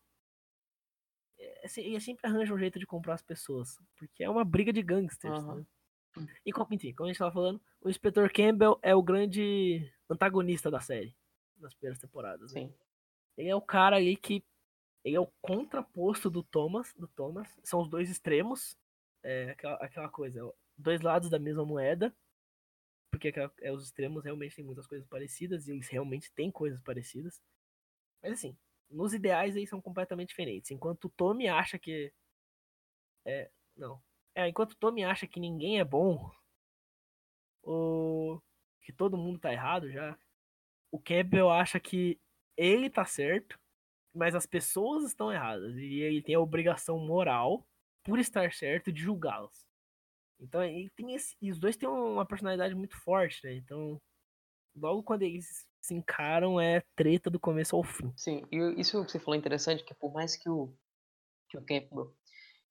[1.39, 3.79] É, se- ele sempre arranja um jeito de comprar as pessoas.
[3.97, 5.57] Porque é uma briga de gangsters, Aham.
[5.57, 5.67] né?
[6.45, 10.71] E como, enfim, como a gente tava falando, o Inspetor Campbell é o grande antagonista
[10.71, 11.15] da série.
[11.59, 12.53] Nas primeiras temporadas.
[12.53, 12.61] né?
[12.63, 12.75] Sim.
[13.37, 14.45] Ele é o cara ali que.
[15.05, 16.93] Ele é o contraposto do Thomas.
[16.95, 17.49] Do Thomas.
[17.63, 18.77] São os dois extremos.
[19.23, 20.41] É aquela, aquela coisa.
[20.79, 22.15] Dois lados da mesma moeda.
[23.11, 25.67] Porque é, os extremos realmente têm muitas coisas parecidas.
[25.67, 27.43] E eles realmente têm coisas parecidas.
[28.23, 28.57] Mas assim,
[28.89, 30.71] nos ideais eles são completamente diferentes.
[30.71, 32.13] Enquanto o Tommy acha que.
[33.25, 33.51] É.
[33.77, 34.03] Não.
[34.35, 36.31] É, enquanto o Tommy acha que ninguém é bom.
[37.63, 38.43] Ou
[38.83, 40.19] que todo mundo tá errado já.
[40.91, 42.19] O Campbell acha que
[42.57, 43.61] ele tá certo,
[44.15, 45.77] mas as pessoas estão erradas.
[45.77, 47.67] E ele tem a obrigação moral,
[48.03, 49.68] por estar certo, de julgá-las.
[50.41, 53.55] Então ele tem esse, e os dois têm uma personalidade muito forte, né?
[53.55, 54.01] Então,
[54.75, 58.13] logo quando eles se encaram, é treta do começo ao fim.
[58.17, 60.73] Sim, e isso que você falou é interessante, que por mais que o,
[61.49, 62.15] que o Campbell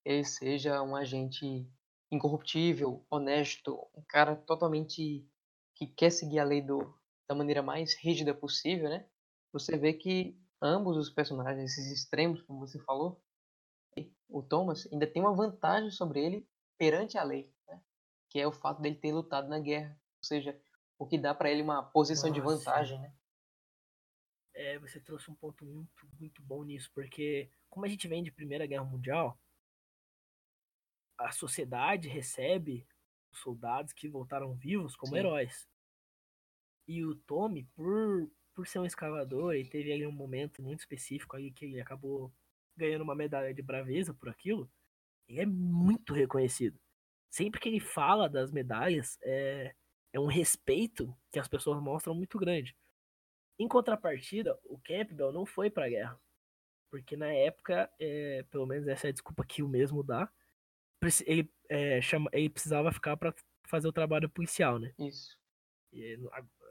[0.05, 1.67] ele seja um agente
[2.11, 5.27] incorruptível, honesto, um cara totalmente
[5.75, 9.05] que quer seguir a lei do, da maneira mais rígida possível, né?
[9.51, 13.21] Você vê que ambos os personagens, esses extremos, como você falou,
[14.29, 17.51] o Thomas ainda tem uma vantagem sobre ele perante a lei?
[18.29, 20.59] Que é o fato dele ter lutado na guerra, ou seja,
[20.97, 22.57] o que dá para ele uma posição de Nossa.
[22.57, 23.13] vantagem, né?
[24.53, 28.31] É, você trouxe um ponto muito, muito bom nisso, porque como a gente vem de
[28.31, 29.39] Primeira Guerra Mundial,
[31.17, 32.87] a sociedade recebe
[33.31, 35.19] os soldados que voltaram vivos como Sim.
[35.19, 35.67] heróis.
[36.87, 41.35] E o Tommy, por, por ser um escavador, e teve ali um momento muito específico
[41.35, 42.33] aí que ele acabou
[42.75, 44.71] ganhando uma medalha de braveza por aquilo,
[45.27, 46.79] ele é muito reconhecido.
[47.29, 49.73] Sempre que ele fala das medalhas, é,
[50.13, 52.75] é um respeito que as pessoas mostram muito grande.
[53.59, 56.19] Em contrapartida, o Campbell não foi pra guerra.
[56.89, 60.31] Porque na época, é, pelo menos essa é a desculpa que o mesmo dá,
[61.25, 63.33] ele, é, chama, ele precisava ficar pra
[63.65, 64.93] fazer o trabalho policial, né?
[64.97, 65.37] Isso.
[65.91, 66.17] E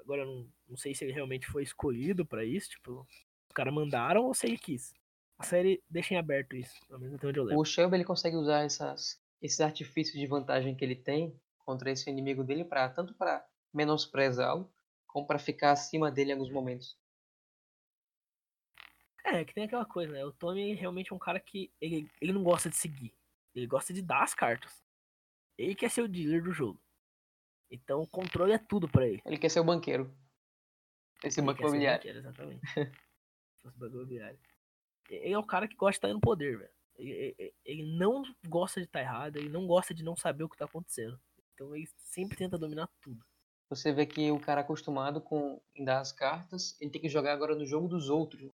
[0.01, 3.07] agora não, não sei se ele realmente foi escolhido pra isso, tipo,
[3.49, 4.95] os caras mandaram ou se ele quis.
[5.39, 7.61] A série deixa em aberto isso, pelo menos até onde eu lembro.
[7.61, 12.09] O Shelby ele consegue usar essas, esses artifícios de vantagem que ele tem contra esse
[12.09, 14.73] inimigo dele para tanto para menosprezá-lo
[15.07, 16.99] como para ficar acima dele em alguns momentos.
[19.25, 20.25] É, que tem aquela coisa, né?
[20.25, 23.13] O Tommy realmente é um cara que ele, ele não gosta de seguir.
[23.55, 24.85] Ele gosta de dar as cartas.
[25.59, 26.81] Ele quer ser o dealer do jogo.
[27.71, 29.21] Então o controle é tudo pra ele.
[29.25, 30.15] Ele quer ser o banqueiro.
[31.25, 31.99] Esse Ele banco imobiliário.
[31.99, 32.61] banqueiro, exatamente.
[33.63, 34.39] Fosse banco imobiliário.
[35.09, 36.76] Ele é o cara que gosta de estar no poder, velho.
[36.99, 40.65] Ele, não gosta de estar errado, ele não gosta de não saber o que tá
[40.65, 41.21] acontecendo.
[41.55, 43.25] Então ele sempre tenta dominar tudo.
[43.69, 47.55] Você vê que o cara acostumado com dar as cartas, ele tem que jogar agora
[47.55, 48.51] no jogo dos outros.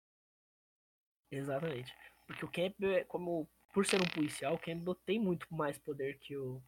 [1.30, 1.94] Exatamente.
[2.26, 6.18] Porque o Campbell, é como por ser um policial, o Campbell tem muito mais poder
[6.18, 6.62] que o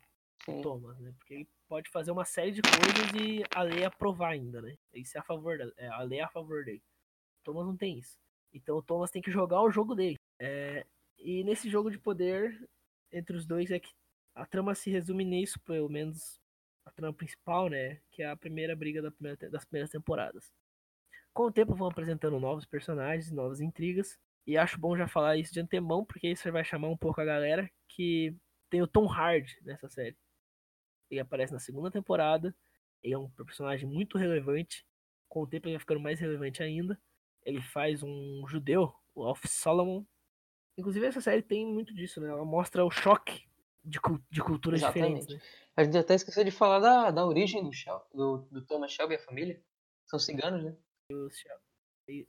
[0.44, 0.60] Sim.
[0.62, 1.14] Thomas, né?
[1.18, 4.76] Porque ele pode fazer uma série de coisas e a lei aprovar ainda, né?
[4.92, 6.82] Isso é a favor da, é, a lei é a favor dele.
[7.40, 8.18] O Thomas não tem isso.
[8.52, 10.18] Então o Thomas tem que jogar o jogo dele.
[10.38, 10.86] É,
[11.18, 12.68] e nesse jogo de poder
[13.12, 13.90] entre os dois é que
[14.34, 16.40] a trama se resume nisso, pelo menos
[16.84, 18.00] a trama principal, né?
[18.10, 20.52] Que é a primeira briga da primeira, das primeiras temporadas.
[21.32, 24.18] Com o tempo vão apresentando novos personagens, novas intrigas.
[24.46, 27.24] E acho bom já falar isso de antemão, porque isso vai chamar um pouco a
[27.24, 28.36] galera que
[28.68, 30.16] tem o Tom Hardy nessa série.
[31.10, 32.54] Ele aparece na segunda temporada.
[33.02, 34.84] Ele é um personagem muito relevante.
[35.28, 37.00] Com o tempo ele vai ficando mais relevante ainda.
[37.44, 40.04] Ele faz um judeu, o Alf Solomon.
[40.76, 42.28] Inclusive essa série tem muito disso, né?
[42.28, 43.46] Ela mostra o choque
[43.84, 43.98] de,
[44.30, 45.20] de culturas Exatamente.
[45.20, 45.34] diferentes.
[45.34, 45.50] Né?
[45.76, 47.70] A gente até esqueceu de falar da, da origem do,
[48.12, 49.62] do, do Thomas Shelby e a família.
[50.06, 50.76] São ciganos, né?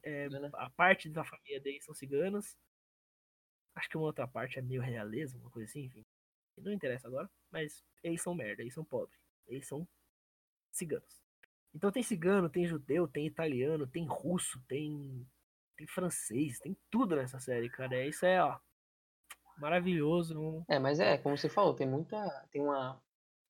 [0.03, 2.57] É, a parte da família dele são ciganos.
[3.75, 6.05] Acho que uma outra parte é meio realeza, uma coisa assim, enfim.
[6.57, 9.19] Não interessa agora, mas eles são merda, eles são pobres.
[9.47, 9.87] Eles são
[10.71, 11.21] ciganos.
[11.73, 15.27] Então tem cigano, tem judeu, tem italiano, tem russo, tem
[15.75, 17.95] tem francês, tem tudo nessa série, cara.
[17.95, 18.57] É, isso é, ó,
[19.57, 20.65] maravilhoso.
[20.67, 22.17] É, mas é, como você falou, tem muita.
[22.51, 23.01] Tem uma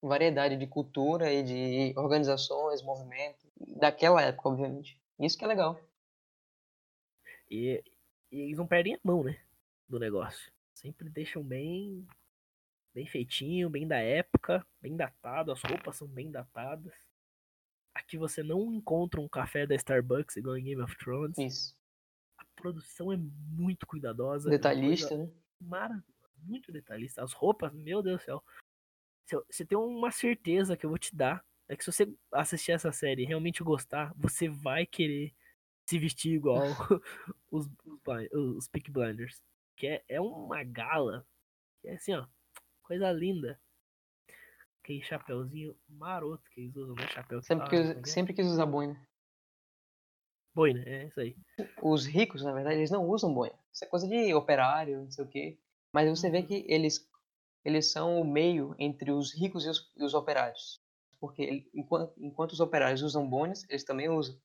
[0.01, 3.43] variedade de cultura e de organizações, movimentos,
[3.77, 4.99] daquela época, obviamente.
[5.19, 5.79] Isso que é legal.
[7.49, 7.83] E,
[8.31, 9.39] e eles não perdem a mão, né?
[9.87, 10.51] Do negócio.
[10.73, 12.05] Sempre deixam bem.
[12.93, 16.93] Bem feitinho, bem da época, bem datado, as roupas são bem datadas.
[17.93, 21.37] Aqui você não encontra um café da Starbucks igual em Game of Thrones.
[21.37, 21.75] Isso.
[22.65, 24.49] Produção é muito cuidadosa.
[24.49, 25.31] Detalhista, é né?
[25.61, 27.23] Maravilhosa, muito detalhista.
[27.23, 28.43] As roupas, meu Deus do céu.
[29.47, 31.45] Você tem uma certeza que eu vou te dar.
[31.69, 35.31] É que se você assistir essa série e realmente gostar, você vai querer
[35.87, 36.63] se vestir igual
[37.51, 37.99] os, os,
[38.33, 39.39] os Peak Blinders.
[39.77, 41.23] Que é, é uma gala.
[41.81, 42.25] Que é assim, ó.
[42.81, 43.61] Coisa linda.
[44.81, 47.07] Aquele chapéuzinho maroto que eles usam, né?
[47.09, 48.99] Chapéu sempre, que, sempre quis usar boina.
[50.55, 51.35] Boina, é isso aí.
[51.83, 53.59] Os ricos, na verdade, eles não usam boina.
[53.73, 55.59] Isso é coisa de operário, não sei o quê.
[55.91, 56.45] Mas você vê uhum.
[56.45, 57.05] que eles,
[57.63, 60.81] eles são o meio entre os ricos e os, e os operários.
[61.19, 64.39] Porque enquanto, enquanto os operários usam boinas, eles também usam.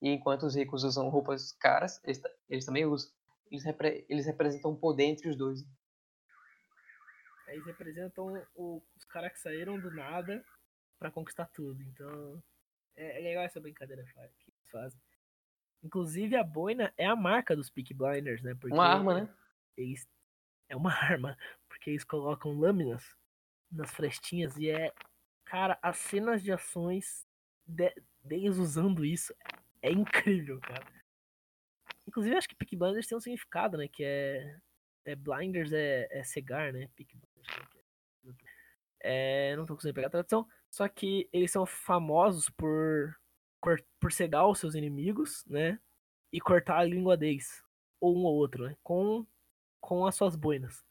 [0.00, 3.10] E enquanto os ricos usam roupas caras, eles, eles também usam.
[3.50, 5.60] Eles, repre, eles representam o poder entre os dois.
[7.48, 10.42] Eles representam o, os caras que saíram do nada
[10.98, 11.82] para conquistar tudo.
[11.82, 12.42] Então,
[12.96, 15.00] é, é, legal essa brincadeira que eles fazem.
[15.82, 18.54] Inclusive, a boina é a marca dos Peak Blinders, né?
[18.54, 19.34] Porque uma arma, né?
[19.76, 20.06] Eles,
[20.68, 21.36] é uma arma,
[21.68, 23.16] porque eles colocam lâminas
[23.70, 24.92] nas frestinhas e é.
[25.44, 27.26] Cara, as cenas de ações
[27.66, 29.34] de, deles usando isso
[29.82, 30.86] é incrível, cara.
[32.06, 33.88] Inclusive, acho que Peak Blinders tem um significado, né?
[33.88, 34.56] Que é.
[35.04, 36.88] é blinders é, é cegar, né?
[36.94, 37.80] Peak Blinders.
[39.02, 40.46] É, não tô conseguindo pegar a tradução.
[40.70, 43.16] Só que eles são famosos por,
[43.60, 45.78] por cegar os seus inimigos, né?
[46.32, 47.62] E cortar a língua deles.
[48.00, 48.76] Ou um ou outro, né?
[48.82, 49.26] Com,
[49.80, 50.84] com as suas boinas.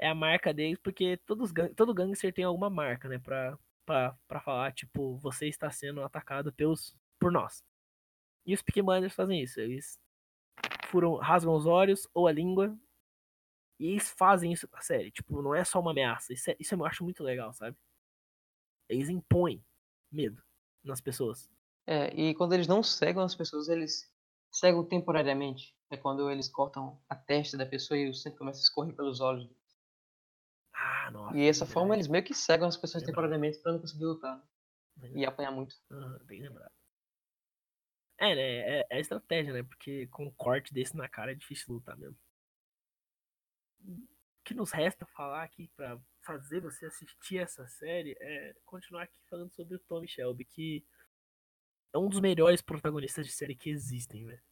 [0.00, 3.18] É a marca deles, porque todos, todo gangster tem alguma marca, né?
[3.18, 7.62] Pra, pra, pra falar, tipo, você está sendo atacado pelos, por nós.
[8.46, 9.60] E os Peaky Blinders fazem isso.
[9.60, 9.98] Eles
[10.86, 12.76] furam, rasgam os olhos ou a língua.
[13.78, 15.10] E eles fazem isso na série.
[15.10, 16.32] Tipo, não é só uma ameaça.
[16.32, 17.76] Isso, é, isso eu acho muito legal, sabe?
[18.88, 19.64] Eles impõem
[20.10, 20.42] medo
[20.84, 21.50] nas pessoas.
[21.86, 24.10] É, e quando eles não cegam as pessoas, eles
[24.50, 25.76] cegam temporariamente.
[25.90, 29.20] É quando eles cortam a testa da pessoa e o sangue começa a escorrer pelos
[29.20, 29.48] olhos.
[30.72, 31.36] Ah, nossa.
[31.36, 34.42] E dessa forma eles meio que cegam as pessoas temporariamente para não conseguir lutar.
[35.14, 35.74] E apanhar muito.
[35.90, 36.72] Ah, bem lembrado.
[38.18, 38.80] É, né?
[38.80, 39.62] É, é estratégia, né?
[39.62, 42.16] Porque com um corte desse na cara é difícil lutar mesmo.
[43.84, 49.18] O que nos resta falar aqui para fazer você assistir essa série é continuar aqui
[49.28, 50.86] falando sobre o Tommy Shelby, que
[51.92, 54.42] é um dos melhores protagonistas de série que existem, velho.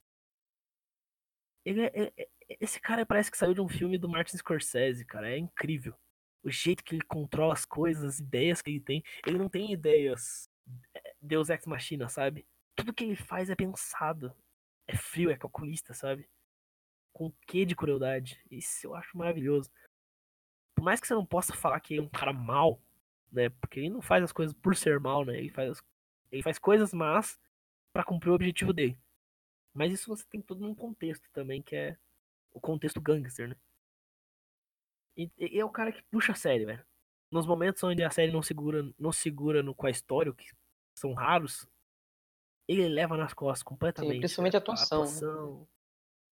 [1.64, 2.29] É, é, é,
[2.61, 5.31] esse cara parece que saiu de um filme do Martin Scorsese, cara.
[5.31, 5.94] É incrível.
[6.42, 9.05] O jeito que ele controla as coisas, as ideias que ele tem.
[9.26, 10.48] Ele não tem ideias
[10.94, 12.46] é, Deus Ex Machina, sabe?
[12.81, 14.35] tudo que ele faz é pensado.
[14.87, 16.29] É frio, é calculista, sabe?
[17.12, 18.42] Com o que de crueldade.
[18.50, 19.70] Isso eu acho maravilhoso.
[20.74, 22.81] Por mais que você não possa falar que ele é um cara mal,
[23.31, 23.50] né?
[23.50, 25.38] Porque ele não faz as coisas por ser mal, né?
[25.38, 25.83] Ele faz,
[26.31, 27.38] ele faz coisas más
[27.93, 28.99] para cumprir o objetivo dele.
[29.73, 31.97] Mas isso você tem todo num contexto também, que é
[32.53, 33.57] o contexto gangster, né?
[35.16, 36.85] E, e é o cara que puxa a série, velho.
[37.31, 40.47] Nos momentos onde a série não segura, não segura no, com a história, que
[40.95, 41.69] são raros,
[42.66, 44.14] ele leva nas costas completamente.
[44.14, 45.01] Sim, principalmente a atuação.
[45.01, 45.66] A atuação, né?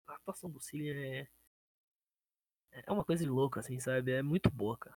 [0.07, 1.27] a atuação do Cillian é.
[2.71, 4.13] É uma coisa de louco, assim, sabe?
[4.13, 4.97] É muito boa, cara.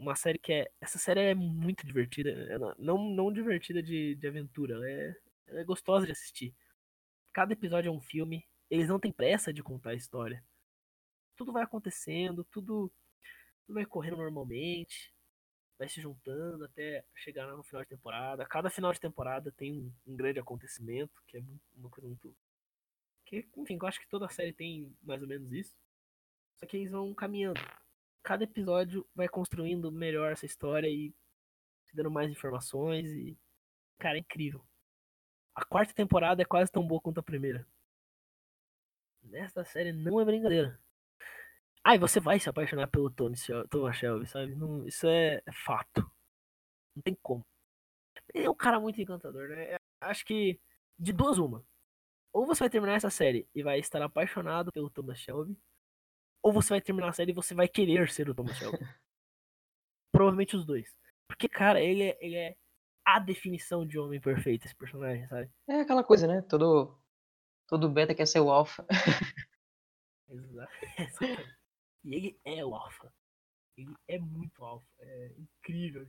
[0.00, 0.70] Uma série que é.
[0.80, 2.30] Essa série é muito divertida.
[2.30, 5.16] Ela, não, não divertida de, de aventura, ela é,
[5.48, 6.54] é gostosa de assistir.
[7.32, 8.46] Cada episódio é um filme.
[8.70, 10.42] Eles não têm pressa de contar a história.
[11.36, 12.90] Tudo vai acontecendo, tudo,
[13.66, 15.14] tudo vai correndo normalmente.
[15.78, 18.46] Vai se juntando até chegar no final de temporada.
[18.46, 21.42] Cada final de temporada tem um, um grande acontecimento, que é
[21.76, 22.34] uma coisa muito.
[23.26, 25.76] Que, enfim, eu acho que toda série tem mais ou menos isso.
[26.58, 27.60] Só que eles vão caminhando
[28.22, 31.14] cada episódio vai construindo melhor essa história e
[31.92, 33.36] dando mais informações e
[33.98, 34.64] cara, é incrível.
[35.54, 37.66] A quarta temporada é quase tão boa quanto a primeira.
[39.22, 40.80] Nesta série não é brincadeira.
[41.84, 43.36] Ah, você vai se apaixonar pelo Tony
[43.70, 44.54] Thomas Shelby, sabe?
[44.54, 46.10] Não, isso é, é, fato.
[46.94, 47.44] Não tem como.
[48.34, 49.76] Ele é um cara muito encantador, né?
[50.00, 50.60] Acho que
[50.98, 51.64] de duas uma.
[52.32, 55.56] Ou você vai terminar essa série e vai estar apaixonado pelo Thomas Shelby,
[56.42, 58.78] ou você vai terminar a série e você vai querer ser o Thomas Shelby.
[60.12, 60.94] Provavelmente os dois.
[61.28, 62.56] Porque, cara, ele é, ele é
[63.04, 65.50] a definição de homem perfeito, esse personagem, sabe?
[65.68, 66.42] É aquela coisa, né?
[66.42, 66.98] Todo,
[67.66, 68.84] todo beta quer ser o alfa.
[70.30, 70.72] Exato.
[72.04, 73.12] E ele é o alfa.
[73.76, 74.86] Ele é muito alfa.
[75.00, 76.06] É incrível.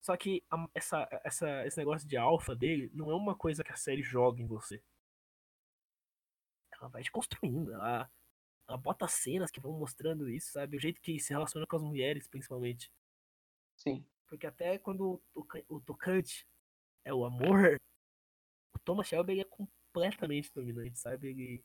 [0.00, 3.72] Só que a, essa, essa, esse negócio de alfa dele não é uma coisa que
[3.72, 4.82] a série joga em você.
[6.72, 7.72] Ela vai te construindo.
[7.72, 8.10] Ela, ela
[8.76, 10.76] bota cenas que vão mostrando isso, sabe?
[10.76, 12.90] O jeito que se relaciona com as mulheres, principalmente.
[13.76, 14.04] Sim.
[14.26, 16.46] Porque até quando o, o tocante
[17.04, 17.80] é o amor,
[18.74, 21.28] o Thomas Shelby é completamente dominante, sabe?
[21.28, 21.64] Ele,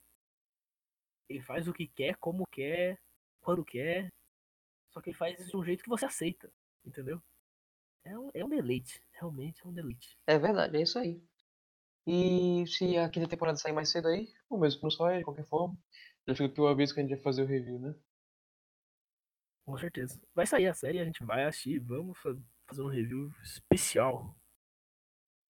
[1.27, 2.97] ele faz o que quer, como quer,
[3.41, 4.09] quando quer.
[4.91, 6.51] Só que ele faz isso de um jeito que você aceita,
[6.85, 7.21] entendeu?
[8.05, 10.17] É um, é um deleite, realmente é um deleite.
[10.27, 11.21] É verdade, é isso aí.
[12.05, 15.45] E se a quinta temporada sair mais cedo aí, ou mesmo não saia, de qualquer
[15.45, 15.77] forma,
[16.27, 17.95] já fica aqui o aviso que a gente vai fazer o review, né?
[19.65, 20.21] Com certeza.
[20.33, 24.35] Vai sair a série, a gente vai assistir, vamos fazer um review especial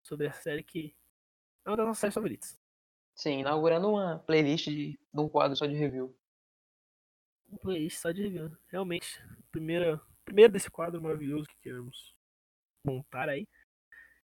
[0.04, 0.96] sobre a série que
[1.66, 2.60] é uma das nossas séries favoritas.
[3.16, 6.16] Sim, inaugurando uma playlist de, de um quadro só de review.
[7.52, 9.20] Um playlist só de review, realmente.
[9.52, 12.16] Primeira, primeiro desse quadro maravilhoso que queremos
[12.86, 13.48] montar aí.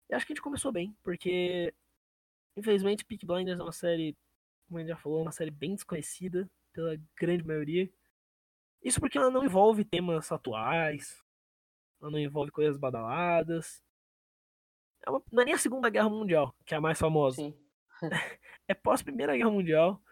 [0.09, 1.75] E acho que a gente começou bem, porque
[2.57, 4.17] infelizmente Peak Blinders é uma série
[4.67, 7.91] como a gente já falou, é uma série bem desconhecida pela grande maioria.
[8.83, 11.25] Isso porque ela não envolve temas atuais,
[12.01, 13.83] ela não envolve coisas badaladas.
[15.07, 17.37] É uma, não é nem a Segunda Guerra Mundial, que é a mais famosa.
[17.37, 17.57] Sim.
[18.69, 20.03] é pós Primeira Guerra Mundial,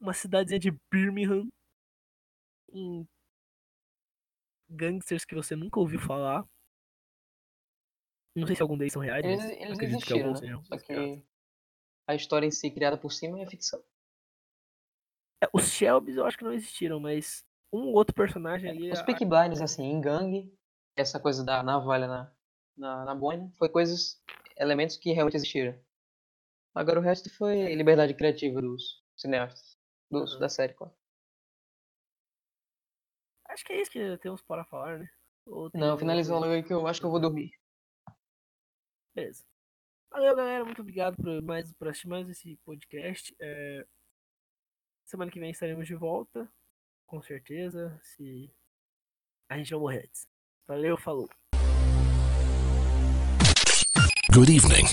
[0.00, 1.48] uma cidadezinha de Birmingham,
[2.72, 3.08] em
[4.68, 6.44] gangsters que você nunca ouviu falar.
[8.34, 9.24] Não sei se algum deles são reais.
[9.24, 10.60] Eles, eles existiram, né?
[10.64, 11.22] Só que
[12.06, 13.82] a história em si criada por cima é ficção.
[15.42, 18.90] É, os Shelbys eu acho que não existiram, mas um outro personagem ali.
[18.90, 20.52] Os Peak Blinders, assim, em gangue,
[20.96, 22.32] essa coisa da navalha na,
[22.76, 24.22] na, na boina, foi coisas,
[24.56, 25.78] elementos que realmente existiram.
[26.74, 29.78] Agora o resto foi liberdade criativa dos cineastas,
[30.10, 30.40] dos, uhum.
[30.40, 30.94] da série, claro.
[33.48, 35.08] Acho que é isso que temos para falar, né?
[35.74, 37.52] Não, finalizando logo aí que eu acho que eu vou dormir.
[39.14, 39.44] Beleza.
[40.14, 40.64] Valeu, galera.
[40.64, 43.34] Muito obrigado por, mais, por assistir mais esse podcast.
[43.40, 43.84] É...
[45.04, 46.48] Semana que vem estaremos de volta.
[47.04, 47.98] Com certeza.
[48.00, 48.48] Se
[49.48, 50.28] a gente não morrer antes.
[50.68, 51.28] Valeu, falou.
[54.32, 54.86] Good evening.